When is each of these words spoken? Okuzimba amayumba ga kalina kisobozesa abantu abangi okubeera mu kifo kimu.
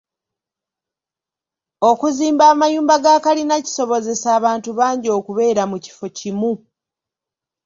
Okuzimba 1.89 2.43
amayumba 2.53 2.95
ga 3.03 3.15
kalina 3.25 3.55
kisobozesa 3.65 4.27
abantu 4.37 4.67
abangi 4.73 5.09
okubeera 5.17 5.63
mu 5.71 5.77
kifo 5.83 6.05
kimu. 6.17 6.51